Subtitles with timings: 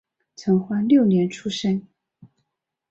[0.35, 1.85] 成化六年出生。